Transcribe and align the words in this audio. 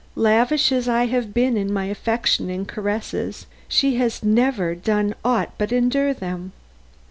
Lavish 0.15 0.71
as 0.71 0.89
I 0.89 1.05
have 1.05 1.31
been 1.31 1.55
in 1.55 1.71
my 1.71 1.85
affection 1.85 2.49
and 2.49 2.67
caresses, 2.67 3.45
she 3.67 3.97
has 3.97 4.23
never 4.23 4.73
done 4.73 5.13
aught 5.23 5.51
but 5.59 5.71
endure 5.71 6.11
them. 6.11 6.53